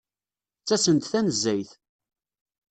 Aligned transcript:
Ttasen-d 0.59 1.03
tanezzayt. 1.11 1.71